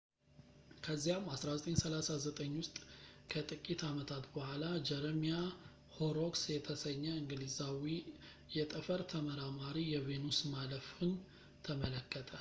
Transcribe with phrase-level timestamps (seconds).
[0.85, 2.77] ከዚያም 1639 ውስጥ
[3.31, 5.35] ከጥቂት ዓመታት በኋላ ጀረሚያ
[5.97, 7.93] ሆሮክስ የተሰኘ እንግሊዛዊ
[8.57, 11.13] የጠፈር ተመራማሪ የቬኑስ ማለፍን
[11.67, 12.29] ተመለከተ